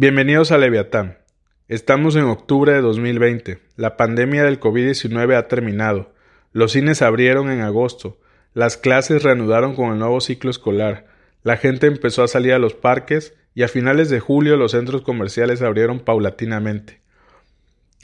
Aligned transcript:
Bienvenidos 0.00 0.52
a 0.52 0.58
Leviatán. 0.58 1.18
Estamos 1.66 2.14
en 2.14 2.22
octubre 2.22 2.72
de 2.72 2.80
2020. 2.80 3.58
La 3.74 3.96
pandemia 3.96 4.44
del 4.44 4.60
COVID-19 4.60 5.34
ha 5.34 5.48
terminado. 5.48 6.12
Los 6.52 6.70
cines 6.70 7.02
abrieron 7.02 7.50
en 7.50 7.62
agosto. 7.62 8.16
Las 8.54 8.76
clases 8.76 9.24
reanudaron 9.24 9.74
con 9.74 9.90
el 9.90 9.98
nuevo 9.98 10.20
ciclo 10.20 10.52
escolar. 10.52 11.08
La 11.42 11.56
gente 11.56 11.88
empezó 11.88 12.22
a 12.22 12.28
salir 12.28 12.52
a 12.52 12.60
los 12.60 12.74
parques 12.74 13.34
y 13.56 13.64
a 13.64 13.68
finales 13.68 14.08
de 14.08 14.20
julio 14.20 14.56
los 14.56 14.70
centros 14.70 15.02
comerciales 15.02 15.62
abrieron 15.62 15.98
paulatinamente. 15.98 17.00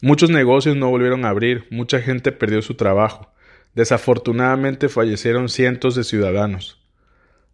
Muchos 0.02 0.30
negocios 0.30 0.74
no 0.74 0.90
volvieron 0.90 1.24
a 1.24 1.28
abrir, 1.28 1.68
mucha 1.70 2.00
gente 2.00 2.32
perdió 2.32 2.60
su 2.60 2.74
trabajo. 2.74 3.32
Desafortunadamente 3.76 4.88
fallecieron 4.88 5.48
cientos 5.48 5.94
de 5.94 6.02
ciudadanos. 6.02 6.84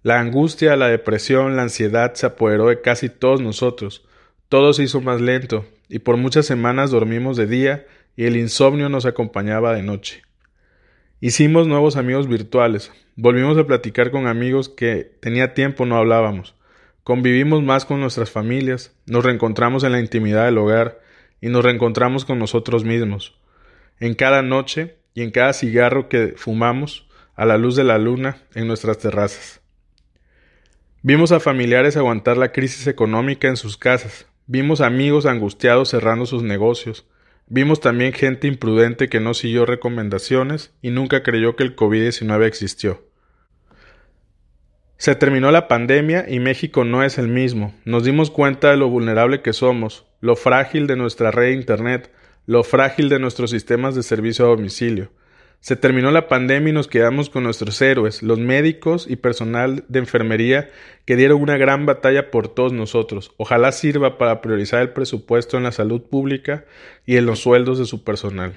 La 0.02 0.18
angustia, 0.18 0.76
la 0.76 0.88
depresión, 0.88 1.56
la 1.56 1.62
ansiedad 1.64 2.14
se 2.14 2.24
apoderó 2.24 2.68
de 2.68 2.80
casi 2.80 3.10
todos 3.10 3.42
nosotros. 3.42 4.06
Todo 4.50 4.72
se 4.72 4.82
hizo 4.82 5.00
más 5.00 5.20
lento, 5.20 5.64
y 5.88 6.00
por 6.00 6.16
muchas 6.16 6.44
semanas 6.44 6.90
dormimos 6.90 7.36
de 7.36 7.46
día 7.46 7.86
y 8.16 8.24
el 8.24 8.36
insomnio 8.36 8.88
nos 8.88 9.06
acompañaba 9.06 9.72
de 9.72 9.84
noche. 9.84 10.24
Hicimos 11.20 11.68
nuevos 11.68 11.94
amigos 11.94 12.26
virtuales, 12.26 12.90
volvimos 13.14 13.56
a 13.58 13.66
platicar 13.68 14.10
con 14.10 14.26
amigos 14.26 14.68
que 14.68 15.08
tenía 15.20 15.54
tiempo 15.54 15.86
no 15.86 15.96
hablábamos, 15.96 16.56
convivimos 17.04 17.62
más 17.62 17.84
con 17.84 18.00
nuestras 18.00 18.32
familias, 18.32 18.92
nos 19.06 19.24
reencontramos 19.24 19.84
en 19.84 19.92
la 19.92 20.00
intimidad 20.00 20.46
del 20.46 20.58
hogar 20.58 20.98
y 21.40 21.48
nos 21.48 21.64
reencontramos 21.64 22.24
con 22.24 22.40
nosotros 22.40 22.82
mismos. 22.82 23.38
En 24.00 24.14
cada 24.14 24.42
noche 24.42 24.96
y 25.14 25.22
en 25.22 25.30
cada 25.30 25.52
cigarro 25.52 26.08
que 26.08 26.34
fumamos 26.36 27.08
a 27.36 27.46
la 27.46 27.56
luz 27.56 27.76
de 27.76 27.84
la 27.84 27.98
luna 27.98 28.38
en 28.56 28.66
nuestras 28.66 28.98
terrazas. 28.98 29.60
Vimos 31.02 31.30
a 31.30 31.38
familiares 31.38 31.96
aguantar 31.96 32.36
la 32.36 32.50
crisis 32.50 32.88
económica 32.88 33.46
en 33.46 33.56
sus 33.56 33.76
casas, 33.76 34.26
Vimos 34.52 34.80
amigos 34.80 35.26
angustiados 35.26 35.90
cerrando 35.90 36.26
sus 36.26 36.42
negocios. 36.42 37.06
Vimos 37.46 37.78
también 37.78 38.12
gente 38.12 38.48
imprudente 38.48 39.08
que 39.08 39.20
no 39.20 39.32
siguió 39.32 39.64
recomendaciones 39.64 40.74
y 40.82 40.90
nunca 40.90 41.22
creyó 41.22 41.54
que 41.54 41.62
el 41.62 41.76
COVID-19 41.76 42.46
existió. 42.46 43.00
Se 44.96 45.14
terminó 45.14 45.52
la 45.52 45.68
pandemia 45.68 46.26
y 46.28 46.40
México 46.40 46.82
no 46.82 47.04
es 47.04 47.16
el 47.16 47.28
mismo. 47.28 47.72
Nos 47.84 48.02
dimos 48.02 48.32
cuenta 48.32 48.72
de 48.72 48.76
lo 48.76 48.88
vulnerable 48.88 49.40
que 49.40 49.52
somos, 49.52 50.06
lo 50.20 50.34
frágil 50.34 50.88
de 50.88 50.96
nuestra 50.96 51.30
red 51.30 51.52
Internet, 51.52 52.10
lo 52.44 52.64
frágil 52.64 53.08
de 53.08 53.20
nuestros 53.20 53.52
sistemas 53.52 53.94
de 53.94 54.02
servicio 54.02 54.46
a 54.46 54.48
domicilio. 54.48 55.12
Se 55.60 55.76
terminó 55.76 56.10
la 56.10 56.26
pandemia 56.26 56.70
y 56.70 56.72
nos 56.72 56.88
quedamos 56.88 57.28
con 57.28 57.44
nuestros 57.44 57.82
héroes, 57.82 58.22
los 58.22 58.38
médicos 58.38 59.06
y 59.06 59.16
personal 59.16 59.84
de 59.88 59.98
enfermería 59.98 60.70
que 61.04 61.16
dieron 61.16 61.42
una 61.42 61.58
gran 61.58 61.84
batalla 61.84 62.30
por 62.30 62.48
todos 62.48 62.72
nosotros. 62.72 63.32
Ojalá 63.36 63.70
sirva 63.70 64.16
para 64.16 64.40
priorizar 64.40 64.80
el 64.80 64.94
presupuesto 64.94 65.58
en 65.58 65.64
la 65.64 65.72
salud 65.72 66.00
pública 66.00 66.64
y 67.04 67.18
en 67.18 67.26
los 67.26 67.40
sueldos 67.40 67.78
de 67.78 67.84
su 67.84 68.04
personal. 68.04 68.56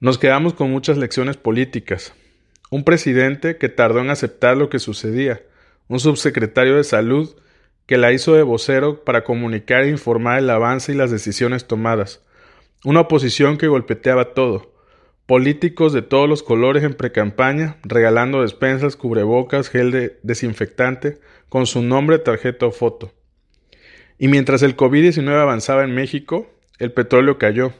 Nos 0.00 0.16
quedamos 0.16 0.54
con 0.54 0.70
muchas 0.70 0.96
lecciones 0.96 1.36
políticas. 1.36 2.14
Un 2.70 2.82
presidente 2.82 3.58
que 3.58 3.68
tardó 3.68 4.00
en 4.00 4.08
aceptar 4.08 4.56
lo 4.56 4.70
que 4.70 4.78
sucedía. 4.78 5.42
Un 5.88 6.00
subsecretario 6.00 6.76
de 6.76 6.84
salud 6.84 7.36
que 7.84 7.98
la 7.98 8.12
hizo 8.12 8.34
de 8.34 8.44
vocero 8.44 9.04
para 9.04 9.24
comunicar 9.24 9.84
e 9.84 9.90
informar 9.90 10.38
el 10.38 10.48
avance 10.48 10.92
y 10.92 10.94
las 10.94 11.10
decisiones 11.10 11.66
tomadas. 11.66 12.22
Una 12.82 13.00
oposición 13.00 13.58
que 13.58 13.68
golpeteaba 13.68 14.32
todo 14.32 14.70
Políticos 15.30 15.92
de 15.92 16.02
todos 16.02 16.28
los 16.28 16.42
colores 16.42 16.82
en 16.82 16.94
precampaña, 16.94 17.76
regalando 17.84 18.42
despensas, 18.42 18.96
cubrebocas, 18.96 19.68
gel 19.68 19.92
de 19.92 20.18
desinfectante, 20.24 21.20
con 21.48 21.66
su 21.66 21.82
nombre, 21.82 22.18
tarjeta 22.18 22.66
o 22.66 22.72
foto. 22.72 23.12
Y 24.18 24.26
mientras 24.26 24.62
el 24.62 24.76
COVID-19 24.76 25.40
avanzaba 25.40 25.84
en 25.84 25.94
México, 25.94 26.50
el 26.80 26.90
petróleo 26.90 27.38
cayó. 27.38 27.72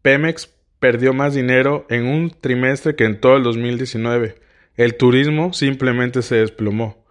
Pemex 0.00 0.56
perdió 0.78 1.12
más 1.12 1.34
dinero 1.34 1.84
en 1.90 2.06
un 2.06 2.30
trimestre 2.30 2.96
que 2.96 3.04
en 3.04 3.20
todo 3.20 3.36
el 3.36 3.42
2019. 3.42 4.36
El 4.74 4.96
turismo 4.96 5.52
simplemente 5.52 6.22
se 6.22 6.36
desplomó. 6.36 7.04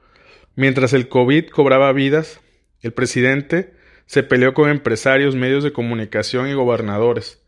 Mientras 0.56 0.94
el 0.94 1.10
COVID 1.10 1.48
cobraba 1.50 1.94
vidas, 1.94 2.42
el 2.82 2.92
presidente 2.92 3.76
se 4.08 4.24
peleó 4.24 4.56
con 4.56 4.68
empresarios, 4.68 5.36
medios 5.36 5.64
de 5.64 5.74
comunicación 5.74 6.48
y 6.48 6.56
gobernadores. 6.56 7.40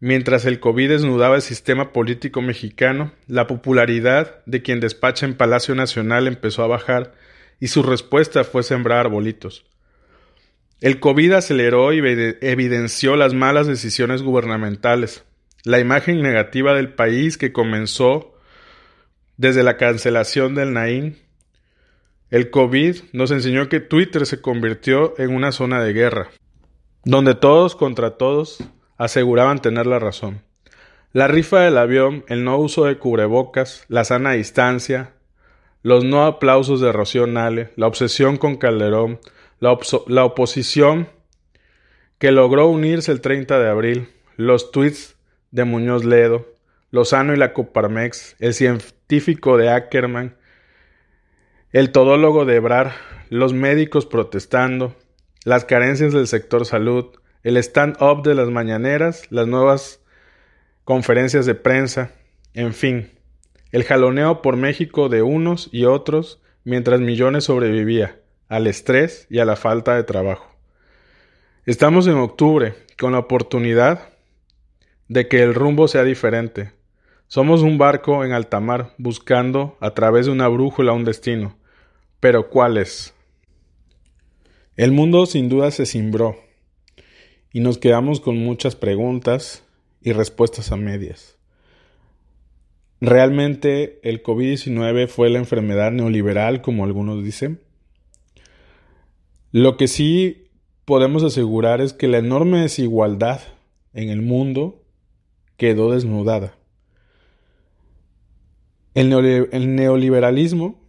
Mientras 0.00 0.44
el 0.44 0.60
COVID 0.60 0.90
desnudaba 0.90 1.36
el 1.36 1.42
sistema 1.42 1.92
político 1.92 2.40
mexicano, 2.40 3.12
la 3.26 3.48
popularidad 3.48 4.44
de 4.46 4.62
quien 4.62 4.78
despacha 4.78 5.26
en 5.26 5.34
Palacio 5.34 5.74
Nacional 5.74 6.28
empezó 6.28 6.62
a 6.62 6.68
bajar 6.68 7.14
y 7.58 7.68
su 7.68 7.82
respuesta 7.82 8.44
fue 8.44 8.62
sembrar 8.62 9.00
arbolitos. 9.00 9.66
El 10.80 11.00
COVID 11.00 11.32
aceleró 11.32 11.92
y 11.92 11.98
evidenció 11.98 13.16
las 13.16 13.34
malas 13.34 13.66
decisiones 13.66 14.22
gubernamentales, 14.22 15.24
la 15.64 15.80
imagen 15.80 16.22
negativa 16.22 16.74
del 16.74 16.92
país 16.92 17.36
que 17.36 17.52
comenzó 17.52 18.38
desde 19.36 19.64
la 19.64 19.76
cancelación 19.76 20.54
del 20.54 20.72
Naín. 20.72 21.18
El 22.30 22.50
COVID 22.50 22.98
nos 23.12 23.32
enseñó 23.32 23.68
que 23.68 23.80
Twitter 23.80 24.26
se 24.26 24.40
convirtió 24.40 25.18
en 25.18 25.34
una 25.34 25.50
zona 25.50 25.82
de 25.82 25.92
guerra, 25.92 26.28
donde 27.04 27.34
todos 27.34 27.74
contra 27.74 28.16
todos 28.16 28.58
aseguraban 28.98 29.60
tener 29.60 29.86
la 29.86 29.98
razón. 29.98 30.42
La 31.12 31.26
rifa 31.26 31.60
del 31.60 31.78
avión, 31.78 32.24
el 32.28 32.44
no 32.44 32.58
uso 32.58 32.84
de 32.84 32.98
cubrebocas, 32.98 33.86
la 33.88 34.04
sana 34.04 34.32
distancia, 34.32 35.14
los 35.82 36.04
no 36.04 36.26
aplausos 36.26 36.80
de 36.80 36.92
Rocío 36.92 37.26
Nale, 37.26 37.70
la 37.76 37.86
obsesión 37.86 38.36
con 38.36 38.56
Calderón, 38.56 39.20
la, 39.60 39.78
la 40.08 40.24
oposición 40.24 41.08
que 42.18 42.32
logró 42.32 42.66
unirse 42.68 43.12
el 43.12 43.20
30 43.20 43.58
de 43.58 43.68
abril, 43.68 44.08
los 44.36 44.70
tweets 44.70 45.16
de 45.50 45.64
Muñoz 45.64 46.04
Ledo, 46.04 46.46
Lozano 46.90 47.32
y 47.32 47.36
la 47.36 47.52
Coparmex, 47.52 48.36
el 48.40 48.54
científico 48.54 49.56
de 49.56 49.70
Ackerman, 49.70 50.36
el 51.72 51.92
todólogo 51.92 52.44
de 52.44 52.56
Ebrar, 52.56 52.92
los 53.30 53.52
médicos 53.52 54.06
protestando, 54.06 54.96
las 55.44 55.64
carencias 55.64 56.12
del 56.12 56.26
sector 56.26 56.66
salud, 56.66 57.06
el 57.42 57.56
stand-up 57.58 58.22
de 58.22 58.34
las 58.34 58.48
mañaneras, 58.48 59.26
las 59.30 59.46
nuevas 59.46 60.00
conferencias 60.84 61.46
de 61.46 61.54
prensa, 61.54 62.12
en 62.54 62.74
fin, 62.74 63.10
el 63.70 63.84
jaloneo 63.84 64.42
por 64.42 64.56
México 64.56 65.08
de 65.08 65.22
unos 65.22 65.68
y 65.72 65.84
otros 65.84 66.40
mientras 66.64 67.00
millones 67.00 67.44
sobrevivía 67.44 68.20
al 68.48 68.66
estrés 68.66 69.26
y 69.30 69.38
a 69.38 69.44
la 69.44 69.56
falta 69.56 69.94
de 69.94 70.04
trabajo. 70.04 70.46
Estamos 71.66 72.06
en 72.06 72.14
octubre 72.14 72.74
con 72.98 73.12
la 73.12 73.18
oportunidad 73.18 74.08
de 75.08 75.28
que 75.28 75.42
el 75.42 75.54
rumbo 75.54 75.86
sea 75.86 76.02
diferente. 76.02 76.72
Somos 77.26 77.60
un 77.62 77.76
barco 77.76 78.24
en 78.24 78.32
alta 78.32 78.58
mar 78.58 78.94
buscando 78.96 79.76
a 79.80 79.90
través 79.92 80.26
de 80.26 80.32
una 80.32 80.48
brújula 80.48 80.92
un 80.92 81.04
destino. 81.04 81.58
Pero 82.20 82.48
¿cuál 82.48 82.78
es? 82.78 83.14
El 84.76 84.92
mundo 84.92 85.26
sin 85.26 85.48
duda 85.48 85.70
se 85.70 85.84
cimbró 85.84 86.47
y 87.52 87.60
nos 87.60 87.78
quedamos 87.78 88.20
con 88.20 88.38
muchas 88.38 88.76
preguntas 88.76 89.64
y 90.02 90.12
respuestas 90.12 90.72
a 90.72 90.76
medias. 90.76 91.38
¿Realmente 93.00 94.00
el 94.02 94.22
COVID-19 94.22 95.06
fue 95.06 95.30
la 95.30 95.38
enfermedad 95.38 95.92
neoliberal, 95.92 96.62
como 96.62 96.84
algunos 96.84 97.22
dicen? 97.22 97.60
Lo 99.52 99.76
que 99.76 99.88
sí 99.88 100.48
podemos 100.84 101.22
asegurar 101.22 101.80
es 101.80 101.92
que 101.92 102.08
la 102.08 102.18
enorme 102.18 102.60
desigualdad 102.60 103.40
en 103.92 104.10
el 104.10 104.22
mundo 104.22 104.82
quedó 105.56 105.92
desnudada. 105.92 106.54
El, 108.94 109.76
neoliberalismo 109.76 110.80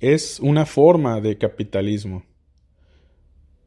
es 0.00 0.40
una 0.40 0.66
forma 0.66 1.20
de 1.20 1.38
capitalismo, 1.38 2.24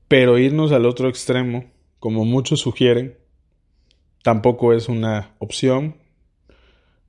pero 0.10 0.38
irnos 0.38 0.74
al 0.74 0.86
otro 0.86 1.08
extremo 1.08 1.72
como 2.00 2.26
muchos 2.26 2.60
sugieren, 2.60 3.18
tampoco 4.24 4.74
es 4.74 4.90
una 4.90 5.36
opción 5.40 5.96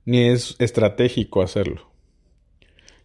ni 0.05 0.29
es 0.29 0.55
estratégico 0.59 1.41
hacerlo. 1.41 1.89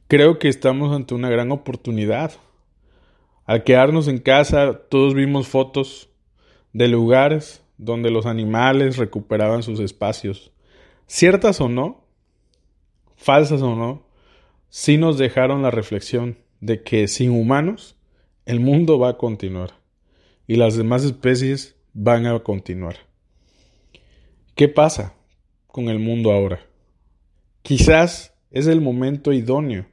Creo 0.09 0.39
que 0.39 0.49
estamos 0.49 0.95
ante 0.95 1.15
una 1.15 1.29
gran 1.29 1.53
oportunidad. 1.53 2.33
Al 3.45 3.65
quedarnos 3.65 4.09
en 4.09 4.19
casa, 4.19 4.81
todos 4.89 5.15
vimos 5.15 5.49
fotos 5.49 6.09
de 6.73 6.89
lugares 6.89 7.63
donde 7.77 8.11
los 8.11 8.25
animales 8.25 8.97
recuperaban 8.97 9.63
sus 9.63 9.81
espacios. 9.81 10.53
Ciertas 11.07 11.61
o 11.61 11.69
no, 11.69 12.05
falsas 13.17 13.61
o 13.61 13.77
no, 13.77 14.07
sí 14.71 14.97
nos 14.97 15.19
dejaron 15.19 15.63
la 15.63 15.71
reflexión 15.71 16.39
de 16.61 16.83
que 16.83 17.09
sin 17.09 17.31
humanos 17.31 17.97
el 18.47 18.61
mundo 18.61 18.99
va 18.99 19.11
a 19.11 19.19
continuar 19.19 19.84
y 20.47 20.57
las 20.57 20.77
demás 20.77 21.05
especies 21.05 21.77
van 21.93 22.27
a 22.27 22.39
continuar. 22.41 22.97
¿Qué 24.55 24.69
pasa 24.69 25.15
con 25.67 25.89
el 25.89 25.99
mundo 25.99 26.33
ahora? 26.33 26.61
Quizás 27.63 28.35
es 28.51 28.67
el 28.67 28.81
momento 28.81 29.33
idóneo 29.33 29.87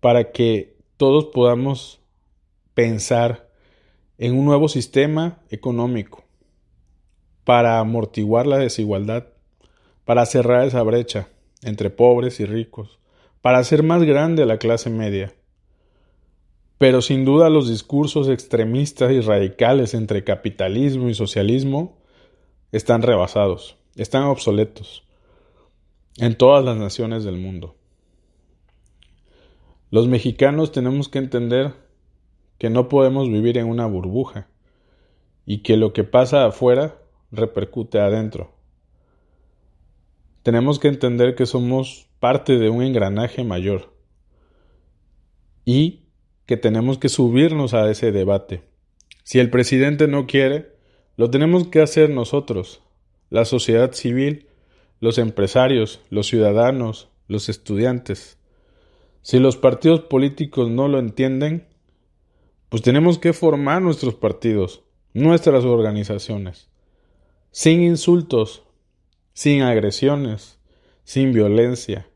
para 0.00 0.32
que 0.32 0.76
todos 0.96 1.26
podamos 1.26 2.00
pensar 2.74 3.48
en 4.18 4.36
un 4.36 4.44
nuevo 4.44 4.68
sistema 4.68 5.40
económico 5.48 6.24
para 7.44 7.78
amortiguar 7.78 8.46
la 8.46 8.58
desigualdad, 8.58 9.28
para 10.04 10.26
cerrar 10.26 10.66
esa 10.66 10.82
brecha 10.82 11.28
entre 11.62 11.88
pobres 11.88 12.40
y 12.40 12.44
ricos, 12.44 12.98
para 13.40 13.58
hacer 13.58 13.82
más 13.82 14.02
grande 14.02 14.44
la 14.44 14.58
clase 14.58 14.90
media. 14.90 15.32
Pero 16.78 17.02
sin 17.02 17.24
duda 17.24 17.50
los 17.50 17.68
discursos 17.68 18.28
extremistas 18.28 19.10
y 19.12 19.20
radicales 19.20 19.94
entre 19.94 20.22
capitalismo 20.22 21.08
y 21.08 21.14
socialismo 21.14 21.98
están 22.70 23.02
rebasados, 23.02 23.76
están 23.96 24.24
obsoletos 24.24 25.04
en 26.18 26.36
todas 26.36 26.64
las 26.64 26.76
naciones 26.76 27.24
del 27.24 27.36
mundo. 27.36 27.74
Los 29.90 30.06
mexicanos 30.06 30.70
tenemos 30.70 31.08
que 31.08 31.18
entender 31.18 31.74
que 32.58 32.70
no 32.70 32.88
podemos 32.88 33.28
vivir 33.28 33.58
en 33.58 33.66
una 33.66 33.86
burbuja 33.86 34.48
y 35.46 35.62
que 35.62 35.76
lo 35.76 35.92
que 35.92 36.04
pasa 36.04 36.44
afuera 36.44 36.98
repercute 37.30 37.98
adentro. 37.98 38.52
Tenemos 40.42 40.78
que 40.78 40.88
entender 40.88 41.34
que 41.34 41.46
somos 41.46 42.08
parte 42.20 42.58
de 42.58 42.68
un 42.68 42.82
engranaje 42.82 43.44
mayor 43.44 43.94
y 45.64 46.07
que 46.48 46.56
tenemos 46.56 46.96
que 46.96 47.10
subirnos 47.10 47.74
a 47.74 47.90
ese 47.90 48.10
debate. 48.10 48.62
Si 49.22 49.38
el 49.38 49.50
presidente 49.50 50.08
no 50.08 50.26
quiere, 50.26 50.72
lo 51.18 51.30
tenemos 51.30 51.68
que 51.68 51.82
hacer 51.82 52.08
nosotros, 52.08 52.80
la 53.28 53.44
sociedad 53.44 53.92
civil, 53.92 54.48
los 54.98 55.18
empresarios, 55.18 56.00
los 56.08 56.26
ciudadanos, 56.26 57.10
los 57.26 57.50
estudiantes. 57.50 58.38
Si 59.20 59.38
los 59.38 59.58
partidos 59.58 60.00
políticos 60.00 60.70
no 60.70 60.88
lo 60.88 60.98
entienden, 60.98 61.66
pues 62.70 62.80
tenemos 62.80 63.18
que 63.18 63.34
formar 63.34 63.82
nuestros 63.82 64.14
partidos, 64.14 64.82
nuestras 65.12 65.66
organizaciones, 65.66 66.70
sin 67.50 67.82
insultos, 67.82 68.62
sin 69.34 69.60
agresiones, 69.60 70.58
sin 71.04 71.34
violencia. 71.34 72.08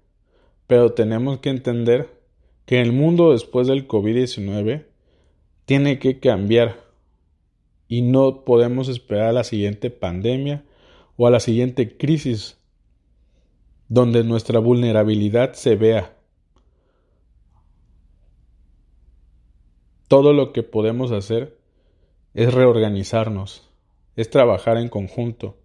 Pero 0.66 0.94
tenemos 0.94 1.40
que 1.40 1.50
entender 1.50 2.21
que 2.66 2.80
el 2.80 2.92
mundo 2.92 3.32
después 3.32 3.66
del 3.66 3.88
COVID-19 3.88 4.86
tiene 5.64 5.98
que 5.98 6.20
cambiar 6.20 6.84
y 7.88 8.02
no 8.02 8.44
podemos 8.44 8.88
esperar 8.88 9.28
a 9.28 9.32
la 9.32 9.44
siguiente 9.44 9.90
pandemia 9.90 10.64
o 11.16 11.26
a 11.26 11.30
la 11.30 11.40
siguiente 11.40 11.96
crisis 11.96 12.58
donde 13.88 14.24
nuestra 14.24 14.58
vulnerabilidad 14.58 15.52
se 15.52 15.76
vea 15.76 16.16
Todo 20.12 20.34
lo 20.34 20.52
que 20.52 20.62
podemos 20.62 21.10
hacer 21.10 21.56
es 22.34 22.52
reorganizarnos, 22.52 23.72
es 24.14 24.28
trabajar 24.28 24.76
en 24.76 24.90
conjunto. 24.90 25.56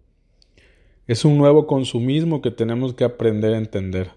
Es 1.06 1.26
un 1.26 1.36
nuevo 1.36 1.66
consumismo 1.66 2.40
que 2.40 2.50
tenemos 2.50 2.94
que 2.94 3.04
aprender 3.04 3.52
a 3.52 3.58
entender. 3.58 4.12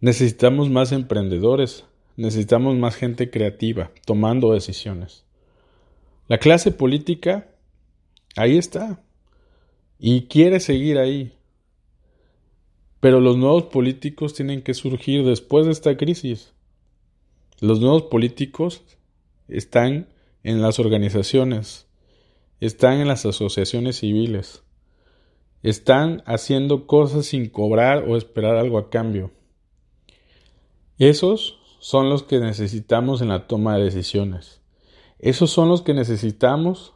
Necesitamos 0.00 0.70
más 0.70 0.92
emprendedores, 0.92 1.84
necesitamos 2.16 2.74
más 2.76 2.96
gente 2.96 3.30
creativa, 3.30 3.90
tomando 4.06 4.52
decisiones. 4.52 5.24
La 6.26 6.38
clase 6.38 6.70
política, 6.70 7.48
ahí 8.34 8.56
está, 8.56 9.02
y 9.98 10.22
quiere 10.22 10.58
seguir 10.60 10.96
ahí. 10.96 11.34
Pero 13.00 13.20
los 13.20 13.36
nuevos 13.36 13.64
políticos 13.64 14.32
tienen 14.32 14.62
que 14.62 14.72
surgir 14.72 15.22
después 15.24 15.66
de 15.66 15.72
esta 15.72 15.96
crisis. 15.98 16.54
Los 17.60 17.80
nuevos 17.80 18.04
políticos 18.04 18.82
están 19.48 20.08
en 20.44 20.62
las 20.62 20.78
organizaciones, 20.78 21.88
están 22.60 23.00
en 23.00 23.08
las 23.08 23.26
asociaciones 23.26 23.96
civiles, 23.96 24.62
están 25.62 26.22
haciendo 26.24 26.86
cosas 26.86 27.26
sin 27.26 27.50
cobrar 27.50 28.08
o 28.08 28.16
esperar 28.16 28.56
algo 28.56 28.78
a 28.78 28.88
cambio. 28.88 29.30
Esos 31.00 31.58
son 31.78 32.10
los 32.10 32.24
que 32.24 32.40
necesitamos 32.40 33.22
en 33.22 33.28
la 33.28 33.46
toma 33.46 33.78
de 33.78 33.84
decisiones. 33.84 34.60
Esos 35.18 35.50
son 35.50 35.70
los 35.70 35.80
que 35.80 35.94
necesitamos 35.94 36.92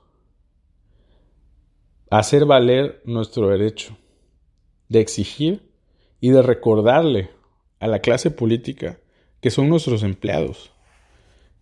hacer 2.11 2.45
valer 2.45 3.01
nuestro 3.07 3.49
derecho 3.49 3.97
de 4.91 5.01
exigir 5.01 5.73
y 6.21 6.29
de 6.33 6.43
recordarle 6.43 7.31
a 7.81 7.87
la 7.87 8.01
clase 8.01 8.31
política 8.31 9.01
que 9.41 9.51
son 9.51 9.71
nuestros 9.71 10.03
empleados, 10.03 10.71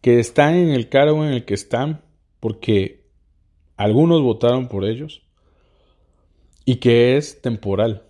que 0.00 0.18
están 0.18 0.56
en 0.56 0.70
el 0.70 0.88
cargo 0.88 1.24
en 1.24 1.30
el 1.30 1.44
que 1.44 1.54
están 1.54 2.02
porque 2.40 3.06
algunos 3.76 4.20
votaron 4.20 4.66
por 4.66 4.84
ellos 4.84 5.22
y 6.64 6.80
que 6.80 7.16
es 7.16 7.40
temporal 7.40 8.02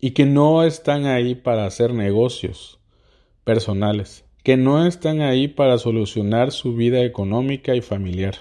y 0.00 0.12
que 0.12 0.24
no 0.24 0.64
están 0.64 1.04
ahí 1.04 1.34
para 1.34 1.66
hacer 1.66 1.92
negocios 1.92 2.78
personales, 3.44 4.24
que 4.42 4.56
no 4.56 4.86
están 4.86 5.20
ahí 5.20 5.48
para 5.48 5.78
solucionar 5.78 6.52
su 6.52 6.74
vida 6.74 7.02
económica 7.02 7.74
y 7.74 7.80
familiar. 7.80 8.34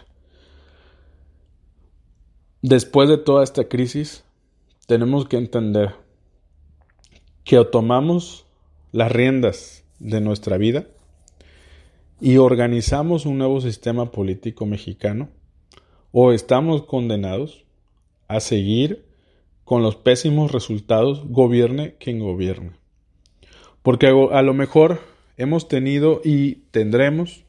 Después 2.61 3.09
de 3.09 3.17
toda 3.17 3.43
esta 3.43 3.67
crisis, 3.67 4.23
tenemos 4.87 5.27
que 5.27 5.37
entender 5.37 5.95
que 7.43 7.57
o 7.57 7.67
tomamos 7.67 8.45
las 8.91 9.11
riendas 9.11 9.83
de 9.99 10.21
nuestra 10.21 10.57
vida 10.57 10.85
y 12.19 12.37
organizamos 12.37 13.25
un 13.25 13.39
nuevo 13.39 13.61
sistema 13.61 14.11
político 14.11 14.65
mexicano 14.65 15.29
o 16.11 16.33
estamos 16.33 16.83
condenados 16.83 17.65
a 18.27 18.39
seguir 18.39 19.05
con 19.63 19.81
los 19.81 19.95
pésimos 19.95 20.51
resultados 20.51 21.23
gobierne 21.25 21.95
quien 21.95 22.19
gobierne. 22.19 22.80
Porque 23.83 24.07
a 24.07 24.41
lo 24.41 24.53
mejor 24.53 25.01
hemos 25.37 25.67
tenido 25.67 26.21
y 26.23 26.55
tendremos 26.71 27.45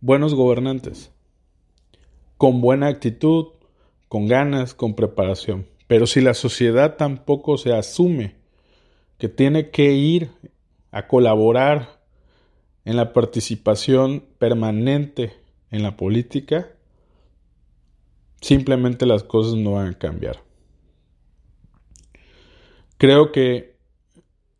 buenos 0.00 0.34
gobernantes, 0.34 1.10
con 2.36 2.60
buena 2.60 2.88
actitud, 2.88 3.48
con 4.08 4.28
ganas, 4.28 4.74
con 4.74 4.94
preparación. 4.94 5.66
Pero 5.86 6.06
si 6.06 6.20
la 6.20 6.34
sociedad 6.34 6.96
tampoco 6.96 7.58
se 7.58 7.72
asume 7.72 8.36
que 9.18 9.28
tiene 9.28 9.70
que 9.70 9.92
ir 9.92 10.30
a 10.90 11.06
colaborar 11.08 12.00
en 12.84 12.96
la 12.96 13.12
participación 13.12 14.24
permanente 14.38 15.32
en 15.70 15.82
la 15.82 15.96
política, 15.96 16.70
simplemente 18.40 19.06
las 19.06 19.24
cosas 19.24 19.54
no 19.54 19.72
van 19.72 19.88
a 19.88 19.98
cambiar. 19.98 20.42
Creo 22.98 23.32
que 23.32 23.73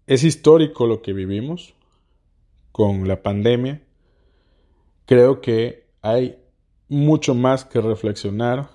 es 0.06 0.24
histórico 0.24 0.86
lo 0.86 1.02
que 1.02 1.12
vivimos 1.12 1.74
con 2.72 3.08
la 3.08 3.22
pandemia. 3.22 3.82
Creo 5.06 5.40
que 5.40 5.86
hay 6.02 6.38
mucho 6.88 7.34
más 7.34 7.64
que 7.64 7.80
reflexionar. 7.80 8.68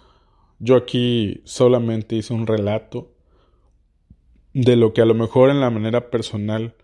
Yo 0.60 0.76
aquí 0.76 1.42
solamente 1.46 2.16
hice 2.16 2.34
un 2.34 2.48
relato 2.48 3.12
de 4.54 4.76
lo 4.76 4.94
que 4.94 5.02
a 5.02 5.06
lo 5.06 5.14
mejor 5.14 5.50
en 5.50 5.62
la 5.62 5.70
manera 5.70 6.10
personal 6.10 6.76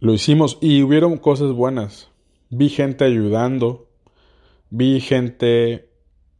lo 0.00 0.14
hicimos 0.14 0.58
y 0.60 0.82
hubieron 0.82 1.16
cosas 1.18 1.52
buenas. 1.52 2.10
Vi 2.48 2.68
gente 2.68 3.04
ayudando, 3.04 3.88
vi 4.70 5.00
gente 5.00 5.88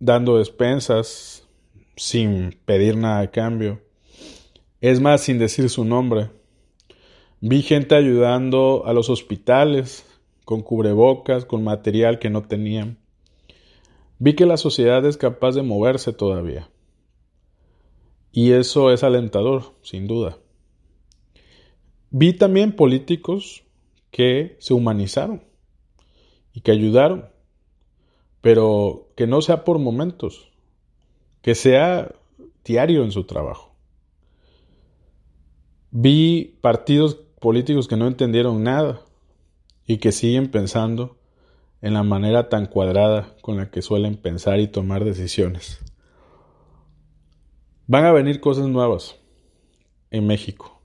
dando 0.00 0.38
despensas 0.38 1.46
sin 1.96 2.58
pedir 2.64 2.96
nada 2.96 3.20
a 3.20 3.30
cambio. 3.30 3.82
Es 4.80 5.00
más, 5.00 5.20
sin 5.20 5.38
decir 5.38 5.68
su 5.68 5.84
nombre. 5.84 6.30
Vi 7.42 7.62
gente 7.62 7.94
ayudando 7.94 8.82
a 8.84 8.92
los 8.92 9.08
hospitales 9.08 10.04
con 10.44 10.60
cubrebocas, 10.60 11.46
con 11.46 11.64
material 11.64 12.18
que 12.18 12.28
no 12.28 12.42
tenían. 12.42 12.98
Vi 14.18 14.34
que 14.34 14.44
la 14.44 14.58
sociedad 14.58 15.06
es 15.06 15.16
capaz 15.16 15.52
de 15.52 15.62
moverse 15.62 16.12
todavía. 16.12 16.68
Y 18.30 18.52
eso 18.52 18.92
es 18.92 19.02
alentador, 19.02 19.74
sin 19.80 20.06
duda. 20.06 20.36
Vi 22.10 22.34
también 22.34 22.76
políticos 22.76 23.64
que 24.10 24.56
se 24.58 24.74
humanizaron 24.74 25.42
y 26.52 26.60
que 26.60 26.72
ayudaron, 26.72 27.30
pero 28.42 29.08
que 29.16 29.26
no 29.26 29.40
sea 29.40 29.64
por 29.64 29.78
momentos, 29.78 30.52
que 31.40 31.54
sea 31.54 32.14
diario 32.64 33.02
en 33.02 33.12
su 33.12 33.24
trabajo. 33.24 33.74
Vi 35.90 36.58
partidos 36.60 37.20
políticos 37.40 37.88
que 37.88 37.96
no 37.96 38.06
entendieron 38.06 38.62
nada 38.62 39.00
y 39.86 39.98
que 39.98 40.12
siguen 40.12 40.50
pensando 40.50 41.16
en 41.82 41.94
la 41.94 42.02
manera 42.02 42.48
tan 42.48 42.66
cuadrada 42.66 43.34
con 43.40 43.56
la 43.56 43.70
que 43.70 43.82
suelen 43.82 44.16
pensar 44.16 44.60
y 44.60 44.68
tomar 44.68 45.04
decisiones. 45.04 45.80
Van 47.86 48.04
a 48.04 48.12
venir 48.12 48.40
cosas 48.40 48.68
nuevas 48.68 49.16
en 50.10 50.26
México 50.26 50.80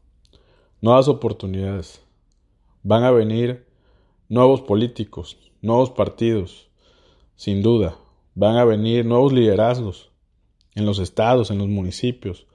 nuevas 0.85 1.07
oportunidades. 1.07 2.00
Van 2.83 3.03
a 3.03 3.09
venir 3.09 3.65
nuevos 4.29 4.62
políticos, 4.62 5.35
nuevos 5.62 5.89
partidos. 5.89 6.69
sin 7.35 7.63
duda. 7.63 7.97
Van 8.35 8.55
a 8.55 8.65
venir 8.65 9.03
nuevos 9.03 9.33
liderazgos 9.33 10.12
en 10.75 10.85
los 10.85 11.00
estados, 11.00 11.50
en 11.50 11.57
los 11.57 11.67
municipios. 11.67 12.45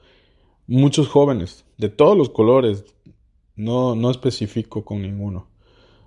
Muchos 0.69 1.09
jóvenes, 1.09 1.67
de 1.77 1.89
todos 1.89 2.17
los 2.17 2.31
colores, 2.31 2.85
no, 3.61 3.95
no 3.95 4.11
especifico 4.11 4.85
con 4.85 5.03
ninguno. 5.03 5.47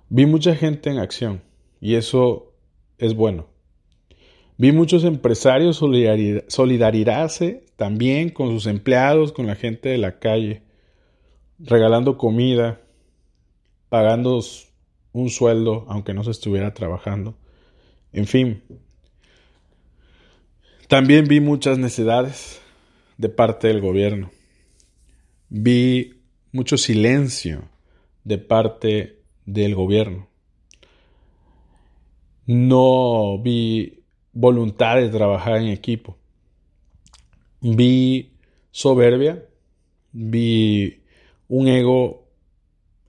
Vi 0.08 0.26
mucha 0.26 0.54
gente 0.54 0.90
en 0.90 0.98
acción 0.98 1.42
y 1.80 1.94
eso 1.94 2.52
es 2.98 3.14
bueno. 3.14 3.46
Vi 4.56 4.72
muchos 4.72 5.04
empresarios 5.04 5.76
solidarizarse 5.76 7.64
también 7.76 8.30
con 8.30 8.50
sus 8.50 8.66
empleados, 8.66 9.32
con 9.32 9.46
la 9.46 9.56
gente 9.56 9.88
de 9.88 9.98
la 9.98 10.18
calle, 10.18 10.62
regalando 11.58 12.18
comida, 12.18 12.80
pagando 13.88 14.40
un 15.12 15.30
sueldo 15.30 15.86
aunque 15.88 16.14
no 16.14 16.24
se 16.24 16.32
estuviera 16.32 16.74
trabajando. 16.74 17.36
En 18.12 18.26
fin, 18.26 18.62
también 20.88 21.26
vi 21.26 21.40
muchas 21.40 21.78
necesidades 21.78 22.60
de 23.16 23.28
parte 23.28 23.68
del 23.68 23.80
gobierno. 23.80 24.30
Vi 25.48 26.13
mucho 26.54 26.78
silencio 26.78 27.68
de 28.22 28.38
parte 28.38 29.18
del 29.44 29.74
gobierno. 29.74 30.28
No 32.46 33.40
vi 33.42 34.04
voluntad 34.32 34.98
de 34.98 35.08
trabajar 35.08 35.56
en 35.56 35.66
equipo. 35.66 36.16
Vi 37.60 38.34
soberbia, 38.70 39.44
vi 40.12 41.02
un 41.48 41.66
ego 41.66 42.28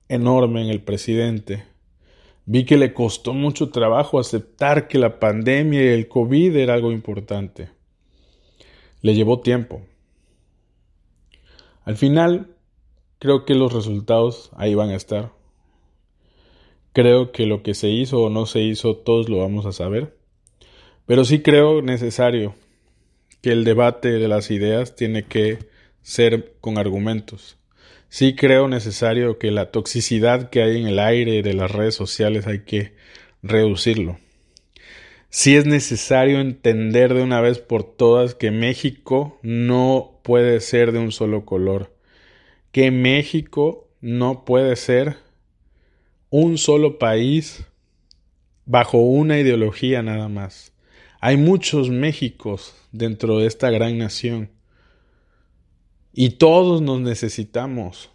enorme 0.08 0.62
en 0.62 0.70
el 0.70 0.82
presidente. 0.82 1.62
Vi 2.46 2.64
que 2.64 2.76
le 2.76 2.92
costó 2.92 3.32
mucho 3.32 3.70
trabajo 3.70 4.18
aceptar 4.18 4.88
que 4.88 4.98
la 4.98 5.20
pandemia 5.20 5.84
y 5.84 5.88
el 5.94 6.08
COVID 6.08 6.56
era 6.56 6.74
algo 6.74 6.90
importante. 6.90 7.68
Le 9.02 9.14
llevó 9.14 9.38
tiempo. 9.38 9.82
Al 11.84 11.96
final, 11.96 12.55
creo 13.18 13.44
que 13.44 13.54
los 13.54 13.72
resultados 13.72 14.50
ahí 14.56 14.74
van 14.74 14.90
a 14.90 14.96
estar. 14.96 15.32
Creo 16.92 17.32
que 17.32 17.46
lo 17.46 17.62
que 17.62 17.74
se 17.74 17.88
hizo 17.88 18.20
o 18.22 18.30
no 18.30 18.46
se 18.46 18.60
hizo, 18.60 18.96
todos 18.96 19.28
lo 19.28 19.38
vamos 19.38 19.66
a 19.66 19.72
saber. 19.72 20.16
Pero 21.06 21.24
sí 21.24 21.40
creo 21.40 21.82
necesario 21.82 22.54
que 23.42 23.52
el 23.52 23.64
debate 23.64 24.12
de 24.12 24.28
las 24.28 24.50
ideas 24.50 24.96
tiene 24.96 25.24
que 25.24 25.58
ser 26.02 26.54
con 26.60 26.78
argumentos. 26.78 27.58
Sí 28.08 28.34
creo 28.34 28.68
necesario 28.68 29.38
que 29.38 29.50
la 29.50 29.70
toxicidad 29.70 30.50
que 30.50 30.62
hay 30.62 30.80
en 30.80 30.86
el 30.86 30.98
aire 30.98 31.42
de 31.42 31.54
las 31.54 31.70
redes 31.70 31.94
sociales 31.94 32.46
hay 32.46 32.60
que 32.60 32.94
reducirlo. 33.42 34.18
Sí 35.28 35.56
es 35.56 35.66
necesario 35.66 36.40
entender 36.40 37.12
de 37.12 37.22
una 37.22 37.40
vez 37.40 37.58
por 37.58 37.84
todas 37.84 38.34
que 38.34 38.50
México 38.50 39.38
no 39.42 40.20
puede 40.22 40.60
ser 40.60 40.92
de 40.92 40.98
un 40.98 41.12
solo 41.12 41.44
color. 41.44 41.95
Que 42.76 42.90
México 42.90 43.88
no 44.02 44.44
puede 44.44 44.76
ser 44.76 45.16
un 46.28 46.58
solo 46.58 46.98
país 46.98 47.64
bajo 48.66 48.98
una 48.98 49.38
ideología 49.38 50.02
nada 50.02 50.28
más. 50.28 50.74
Hay 51.22 51.38
muchos 51.38 51.88
Méxicos 51.88 52.74
dentro 52.92 53.38
de 53.38 53.46
esta 53.46 53.70
gran 53.70 53.96
nación. 53.96 54.50
Y 56.12 56.32
todos 56.32 56.82
nos 56.82 57.00
necesitamos. 57.00 58.10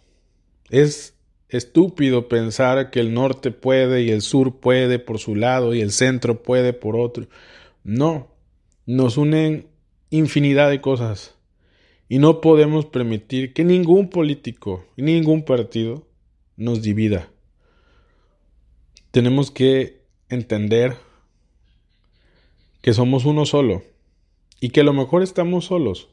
Es 0.70 1.16
estúpido 1.48 2.28
pensar 2.28 2.92
que 2.92 3.00
el 3.00 3.14
norte 3.14 3.50
puede 3.50 4.02
y 4.02 4.10
el 4.10 4.22
sur 4.22 4.60
puede 4.60 5.00
por 5.00 5.18
su 5.18 5.34
lado 5.34 5.74
y 5.74 5.80
el 5.80 5.90
centro 5.90 6.44
puede 6.44 6.72
por 6.72 6.94
otro. 6.94 7.26
No, 7.82 8.28
nos 8.86 9.16
unen 9.16 9.66
infinidad 10.10 10.70
de 10.70 10.80
cosas. 10.80 11.34
Y 12.12 12.18
no 12.18 12.42
podemos 12.42 12.84
permitir 12.84 13.54
que 13.54 13.64
ningún 13.64 14.10
político 14.10 14.84
ningún 14.98 15.46
partido 15.46 16.06
nos 16.58 16.82
divida. 16.82 17.30
Tenemos 19.12 19.50
que 19.50 20.02
entender 20.28 20.98
que 22.82 22.92
somos 22.92 23.24
uno 23.24 23.46
solo 23.46 23.82
y 24.60 24.68
que 24.68 24.82
a 24.82 24.84
lo 24.84 24.92
mejor 24.92 25.22
estamos 25.22 25.64
solos, 25.64 26.10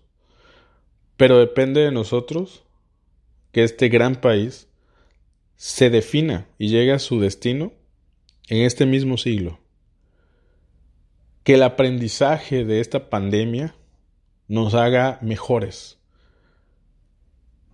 pero 1.17 1.37
depende 1.37 1.81
de 1.81 1.91
nosotros 1.91 2.63
que 3.51 3.65
este 3.65 3.89
gran 3.89 4.21
país 4.21 4.69
se 5.57 5.89
defina 5.89 6.47
y 6.57 6.69
llegue 6.69 6.93
a 6.93 6.99
su 6.99 7.19
destino 7.19 7.73
en 8.47 8.61
este 8.61 8.85
mismo 8.85 9.17
siglo. 9.17 9.59
Que 11.43 11.55
el 11.55 11.63
aprendizaje 11.63 12.63
de 12.63 12.79
esta 12.79 13.09
pandemia 13.09 13.75
nos 14.49 14.73
haga 14.73 15.19
mejores, 15.21 15.99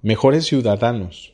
mejores 0.02 0.46
ciudadanos, 0.46 1.34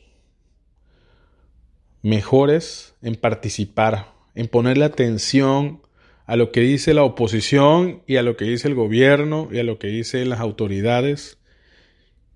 mejores 2.00 2.94
en 3.02 3.16
participar, 3.16 4.12
en 4.36 4.46
ponerle 4.46 4.84
atención 4.84 5.82
a 6.26 6.36
lo 6.36 6.52
que 6.52 6.60
dice 6.60 6.94
la 6.94 7.02
oposición 7.02 8.02
y 8.06 8.16
a 8.16 8.22
lo 8.22 8.36
que 8.36 8.44
dice 8.44 8.68
el 8.68 8.76
gobierno 8.76 9.48
y 9.50 9.58
a 9.58 9.64
lo 9.64 9.80
que 9.80 9.88
dicen 9.88 10.28
las 10.28 10.38
autoridades 10.38 11.38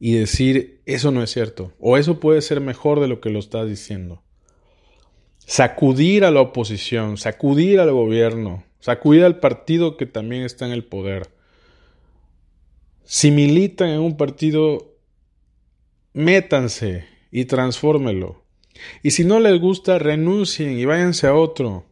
y 0.00 0.14
decir 0.14 0.82
eso 0.84 1.12
no 1.12 1.22
es 1.22 1.30
cierto 1.30 1.72
o 1.78 1.96
eso 1.96 2.18
puede 2.18 2.42
ser 2.42 2.60
mejor 2.60 2.98
de 2.98 3.06
lo 3.06 3.20
que 3.20 3.30
lo 3.30 3.38
estás 3.38 3.68
diciendo. 3.68 4.25
Sacudir 5.38 6.25
a 6.25 6.32
la 6.32 6.40
oposición, 6.40 7.18
sacudir 7.18 7.78
al 7.78 7.92
gobierno, 7.92 8.64
sacudir 8.80 9.22
al 9.22 9.38
partido 9.38 9.96
que 9.96 10.06
también 10.06 10.42
está 10.42 10.66
en 10.66 10.72
el 10.72 10.84
poder. 10.84 11.36
Si 13.06 13.30
militan 13.30 13.88
en 13.88 14.00
un 14.00 14.16
partido, 14.18 14.94
métanse 16.12 17.06
y 17.30 17.46
transfórmelo. 17.46 18.44
Y 19.02 19.12
si 19.12 19.25
no 19.25 19.40
les 19.40 19.58
gusta, 19.58 19.98
renuncien 19.98 20.78
y 20.78 20.84
váyanse 20.84 21.26
a 21.26 21.34
otro 21.34 21.86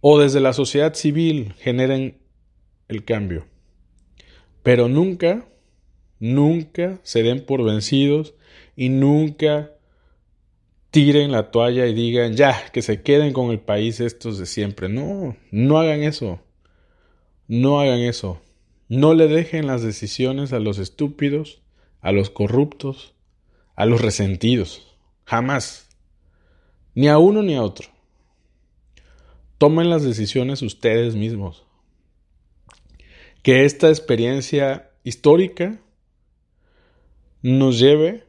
o 0.00 0.20
desde 0.20 0.38
la 0.38 0.52
sociedad 0.52 0.94
civil 0.94 1.54
generen 1.58 2.18
el 2.86 3.04
cambio. 3.04 3.46
Pero 4.62 4.88
nunca, 4.88 5.48
nunca 6.20 7.00
se 7.02 7.24
den 7.24 7.44
por 7.44 7.64
vencidos 7.64 8.34
y 8.76 8.88
nunca 8.88 9.72
tiren 10.92 11.32
la 11.32 11.50
toalla 11.50 11.86
y 11.86 11.92
digan, 11.94 12.36
ya, 12.36 12.70
que 12.72 12.82
se 12.82 13.02
queden 13.02 13.32
con 13.32 13.50
el 13.50 13.58
país 13.58 13.98
estos 13.98 14.38
de 14.38 14.46
siempre. 14.46 14.88
No, 14.88 15.36
no 15.50 15.78
hagan 15.78 16.04
eso. 16.04 16.40
No 17.48 17.80
hagan 17.80 17.98
eso. 17.98 18.40
No 18.88 19.14
le 19.14 19.26
dejen 19.26 19.66
las 19.66 19.82
decisiones 19.82 20.52
a 20.52 20.60
los 20.60 20.78
estúpidos, 20.78 21.60
a 22.00 22.12
los 22.12 22.30
corruptos, 22.30 23.14
a 23.74 23.84
los 23.84 24.00
resentidos. 24.00 24.96
Jamás. 25.24 25.88
Ni 26.94 27.08
a 27.08 27.18
uno 27.18 27.42
ni 27.42 27.56
a 27.56 27.62
otro. 27.62 27.88
Tomen 29.58 29.90
las 29.90 30.04
decisiones 30.04 30.62
ustedes 30.62 31.16
mismos. 31.16 31.64
Que 33.42 33.64
esta 33.64 33.88
experiencia 33.88 34.90
histórica 35.02 35.80
nos 37.42 37.78
lleve 37.78 38.24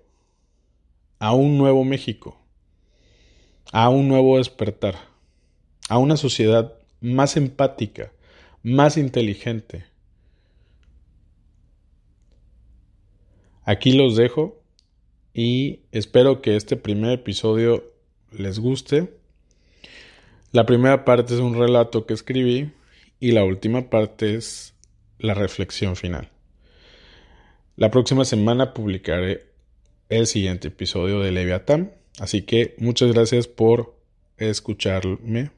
a 1.20 1.34
un 1.34 1.58
nuevo 1.58 1.84
México, 1.84 2.40
a 3.72 3.90
un 3.90 4.08
nuevo 4.08 4.38
despertar, 4.38 4.96
a 5.90 5.98
una 5.98 6.18
sociedad 6.18 6.74
más 7.00 7.38
empática, 7.38 8.12
más 8.64 8.98
inteligente. 8.98 9.86
Aquí 13.68 13.92
los 13.92 14.16
dejo 14.16 14.64
y 15.34 15.82
espero 15.92 16.42
que 16.42 16.56
este 16.56 16.78
primer 16.78 17.12
episodio 17.12 17.84
les 18.32 18.60
guste. 18.60 19.14
La 20.54 20.66
primera 20.66 21.04
parte 21.04 21.34
es 21.34 21.42
un 21.42 21.60
relato 21.60 22.06
que 22.06 22.14
escribí 22.14 22.72
y 23.20 23.34
la 23.34 23.44
última 23.44 23.90
parte 23.90 24.36
es 24.36 24.74
la 25.20 25.34
reflexión 25.34 25.98
final. 25.98 26.30
La 27.76 27.92
próxima 27.92 28.24
semana 28.24 28.74
publicaré 28.74 29.48
el 30.08 30.28
siguiente 30.28 30.70
episodio 30.70 31.20
de 31.20 31.34
Leviatán, 31.34 31.92
así 32.20 32.44
que 32.44 32.74
muchas 32.78 33.12
gracias 33.12 33.50
por 33.50 33.98
escucharme 34.38 35.52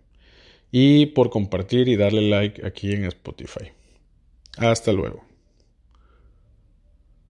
y 0.71 1.05
por 1.05 1.29
compartir 1.29 1.87
y 1.87 1.95
darle 1.95 2.27
like 2.27 2.65
aquí 2.65 2.91
en 2.91 3.05
Spotify. 3.05 3.69
Hasta 4.57 4.93
luego. 4.93 5.28